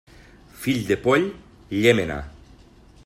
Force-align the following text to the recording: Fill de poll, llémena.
Fill 0.61 0.79
de 0.87 0.97
poll, 1.07 1.27
llémena. 1.83 2.19